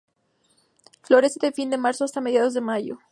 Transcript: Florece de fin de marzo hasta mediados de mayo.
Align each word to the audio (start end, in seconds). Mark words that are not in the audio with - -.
Florece 1.03 1.37
de 1.39 1.51
fin 1.51 1.69
de 1.69 1.77
marzo 1.77 2.05
hasta 2.05 2.21
mediados 2.21 2.55
de 2.55 2.61
mayo. 2.61 2.97